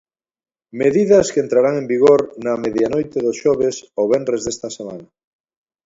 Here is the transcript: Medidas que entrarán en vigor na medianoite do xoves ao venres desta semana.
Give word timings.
Medidas 0.81 1.27
que 1.31 1.41
entrarán 1.45 1.75
en 1.81 1.87
vigor 1.93 2.21
na 2.43 2.53
medianoite 2.63 3.17
do 3.25 3.31
xoves 3.41 3.75
ao 3.97 4.05
venres 4.13 4.41
desta 4.43 4.69
semana. 4.77 5.07